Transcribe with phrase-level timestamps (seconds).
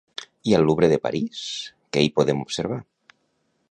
[0.51, 1.43] I al Louvre de París
[1.97, 2.85] què hi podem observar?